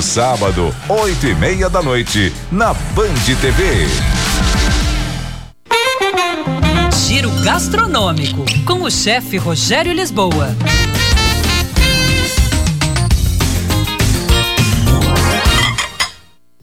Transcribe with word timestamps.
Todo 0.00 0.06
sábado, 0.06 0.74
oito 0.88 1.26
e 1.26 1.34
meia 1.34 1.68
da 1.68 1.82
noite, 1.82 2.32
na 2.50 2.72
Band 2.72 3.12
TV. 3.38 3.86
Giro 7.06 7.30
gastronômico 7.44 8.46
com 8.64 8.82
o 8.84 8.90
chefe 8.90 9.36
Rogério 9.36 9.92
Lisboa. 9.92 10.56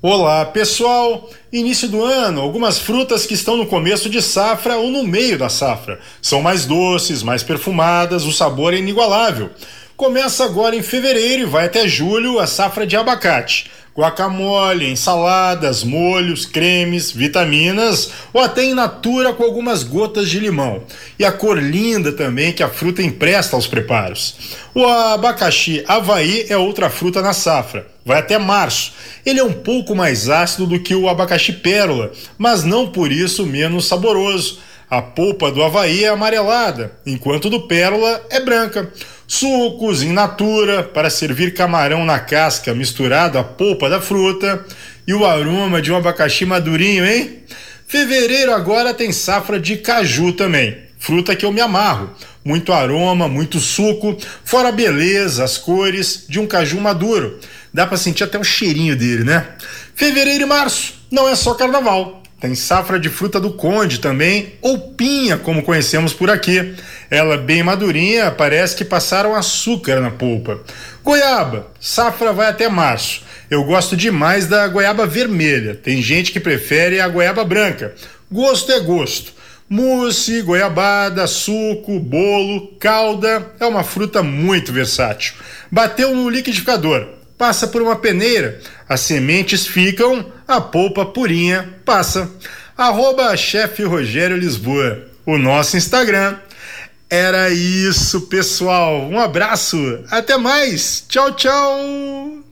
Olá, 0.00 0.46
pessoal! 0.46 1.28
Início 1.52 1.88
do 1.88 2.02
ano, 2.02 2.40
algumas 2.40 2.78
frutas 2.78 3.26
que 3.26 3.34
estão 3.34 3.58
no 3.58 3.66
começo 3.66 4.08
de 4.08 4.22
safra 4.22 4.78
ou 4.78 4.90
no 4.90 5.02
meio 5.02 5.38
da 5.38 5.50
safra. 5.50 6.00
São 6.22 6.40
mais 6.40 6.64
doces, 6.64 7.22
mais 7.22 7.42
perfumadas, 7.42 8.24
o 8.24 8.32
sabor 8.32 8.72
é 8.72 8.78
inigualável. 8.78 9.50
Começa 9.96 10.44
agora 10.44 10.76
em 10.76 10.82
fevereiro 10.82 11.44
e 11.44 11.46
vai 11.46 11.64
até 11.64 11.88
julho 11.88 12.38
a 12.38 12.46
safra 12.46 12.86
de 12.86 12.94
abacate. 12.94 13.70
Guacamole, 13.96 14.90
ensaladas, 14.90 15.82
molhos, 15.82 16.44
cremes, 16.44 17.10
vitaminas 17.10 18.10
ou 18.30 18.42
até 18.42 18.62
em 18.62 18.74
natura 18.74 19.32
com 19.32 19.42
algumas 19.42 19.82
gotas 19.82 20.28
de 20.28 20.38
limão. 20.38 20.82
E 21.18 21.24
a 21.24 21.32
cor 21.32 21.56
linda 21.56 22.12
também 22.12 22.52
que 22.52 22.62
a 22.62 22.68
fruta 22.68 23.02
empresta 23.02 23.56
aos 23.56 23.66
preparos. 23.66 24.58
O 24.74 24.84
abacaxi 24.84 25.82
Havaí 25.88 26.44
é 26.50 26.58
outra 26.58 26.90
fruta 26.90 27.22
na 27.22 27.32
safra. 27.32 27.86
Vai 28.04 28.18
até 28.18 28.36
março. 28.36 28.92
Ele 29.24 29.40
é 29.40 29.44
um 29.44 29.54
pouco 29.54 29.94
mais 29.96 30.28
ácido 30.28 30.66
do 30.66 30.78
que 30.78 30.94
o 30.94 31.08
abacaxi 31.08 31.54
pérola, 31.54 32.12
mas 32.36 32.64
não 32.64 32.86
por 32.86 33.10
isso 33.10 33.46
menos 33.46 33.86
saboroso. 33.86 34.58
A 34.90 35.00
polpa 35.00 35.50
do 35.50 35.64
Havaí 35.64 36.04
é 36.04 36.08
amarelada, 36.08 36.92
enquanto 37.04 37.50
do 37.50 37.62
pérola 37.62 38.24
é 38.30 38.38
branca. 38.38 38.92
Sucos 39.28 40.02
in 40.02 40.12
natura 40.12 40.84
para 40.84 41.10
servir 41.10 41.52
camarão 41.52 42.04
na 42.04 42.20
casca 42.20 42.72
misturado 42.72 43.38
à 43.38 43.42
polpa 43.44 43.90
da 43.90 44.00
fruta 44.00 44.64
e 45.06 45.12
o 45.12 45.26
aroma 45.26 45.82
de 45.82 45.90
um 45.90 45.96
abacaxi 45.96 46.46
madurinho, 46.46 47.04
hein? 47.04 47.42
Fevereiro 47.88 48.52
agora 48.52 48.94
tem 48.94 49.12
safra 49.12 49.58
de 49.58 49.76
caju 49.78 50.32
também, 50.32 50.78
fruta 50.98 51.34
que 51.34 51.44
eu 51.44 51.52
me 51.52 51.60
amarro. 51.60 52.14
Muito 52.44 52.72
aroma, 52.72 53.26
muito 53.26 53.58
suco, 53.58 54.16
fora 54.44 54.68
a 54.68 54.72
beleza, 54.72 55.42
as 55.42 55.58
cores 55.58 56.24
de 56.28 56.38
um 56.38 56.46
caju 56.46 56.80
maduro. 56.80 57.40
Dá 57.74 57.84
para 57.84 57.96
sentir 57.96 58.22
até 58.22 58.38
o 58.38 58.44
cheirinho 58.44 58.94
dele, 58.94 59.24
né? 59.24 59.44
Fevereiro 59.96 60.44
e 60.44 60.46
março 60.46 60.94
não 61.10 61.28
é 61.28 61.34
só 61.34 61.54
carnaval. 61.54 62.22
Tem 62.38 62.54
safra 62.54 63.00
de 63.00 63.08
fruta 63.08 63.40
do 63.40 63.52
conde 63.52 63.98
também, 63.98 64.52
ou 64.60 64.90
pinha, 64.92 65.38
como 65.38 65.62
conhecemos 65.62 66.12
por 66.12 66.30
aqui. 66.30 66.74
Ela 67.10 67.38
bem 67.38 67.62
madurinha, 67.62 68.30
parece 68.30 68.76
que 68.76 68.84
passaram 68.84 69.34
açúcar 69.34 70.00
na 70.00 70.10
polpa. 70.10 70.60
Goiaba, 71.02 71.68
safra 71.80 72.32
vai 72.34 72.48
até 72.48 72.68
março. 72.68 73.22
Eu 73.50 73.64
gosto 73.64 73.96
demais 73.96 74.46
da 74.46 74.68
goiaba 74.68 75.06
vermelha. 75.06 75.74
Tem 75.74 76.02
gente 76.02 76.30
que 76.30 76.40
prefere 76.40 77.00
a 77.00 77.08
goiaba 77.08 77.44
branca. 77.44 77.94
Gosto 78.30 78.70
é 78.70 78.80
gosto. 78.80 79.32
Mousse, 79.68 80.42
goiabada, 80.42 81.26
suco, 81.26 81.98
bolo, 81.98 82.68
calda, 82.78 83.50
é 83.58 83.66
uma 83.66 83.82
fruta 83.82 84.22
muito 84.22 84.72
versátil. 84.72 85.34
Bateu 85.70 86.14
no 86.14 86.28
liquidificador, 86.30 87.08
passa 87.36 87.66
por 87.66 87.82
uma 87.82 87.96
peneira, 87.96 88.60
as 88.88 89.00
sementes 89.00 89.66
ficam, 89.66 90.32
a 90.46 90.60
polpa 90.60 91.04
purinha 91.04 91.74
passa. 91.84 92.30
Arroba 92.76 93.36
chefe 93.36 93.82
Rogério 93.84 94.36
Lisboa, 94.36 95.06
o 95.24 95.38
nosso 95.38 95.76
Instagram. 95.76 96.36
Era 97.08 97.50
isso, 97.50 98.22
pessoal. 98.22 99.02
Um 99.02 99.18
abraço, 99.18 99.78
até 100.10 100.36
mais. 100.36 101.04
Tchau, 101.08 101.32
tchau. 101.32 102.44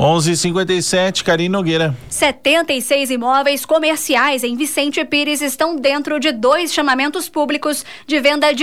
11:57 0.00 1.22
Karine 1.22 1.50
Nogueira. 1.50 1.94
76 2.08 3.10
imóveis 3.10 3.66
comerciais 3.66 4.42
em 4.42 4.56
Vicente 4.56 5.04
Pires 5.04 5.42
estão 5.42 5.76
dentro 5.76 6.18
de 6.18 6.32
dois 6.32 6.72
chamamentos 6.72 7.28
públicos 7.28 7.84
de 8.06 8.18
venda 8.18 8.50
de 8.50 8.58